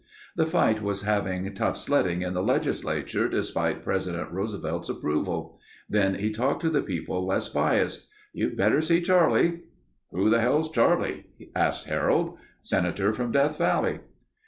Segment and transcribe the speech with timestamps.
[0.35, 5.59] The fight was having tough sledding in the legislature despite President Roosevelt's approval.
[5.87, 8.09] Then he talked to people less biased.
[8.33, 9.59] "You'd better see Charlie...."
[10.09, 12.35] "Who the hell's Charlie?" asked Harold.
[12.63, 13.99] "Senator from Death Valley...."